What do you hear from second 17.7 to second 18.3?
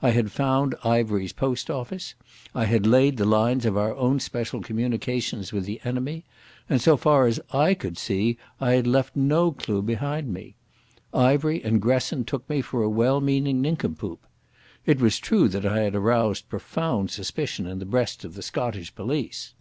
the breasts